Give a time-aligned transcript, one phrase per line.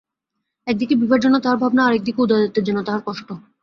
[0.67, 3.27] একদিকে বিভার জন্য তাঁহার ভাবনা, আর-একদিকে উদয়াদিত্যের জন্য তাঁহার কষ্ট।